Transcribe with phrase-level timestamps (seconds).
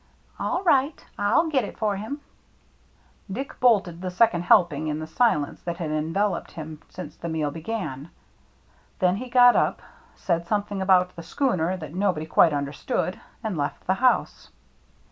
[0.39, 2.21] "All right, I'll get it for him."
[3.31, 7.51] Dick bolted the second helping in the silence that had enveloped him since the meal
[7.51, 8.09] began.
[8.97, 9.79] Then he got up,
[10.15, 14.49] said something about the schooner that nobody quite understood, and left the house.